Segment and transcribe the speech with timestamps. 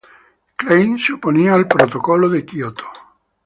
[0.57, 2.85] Klein se oponía al Protocolo de Kioto.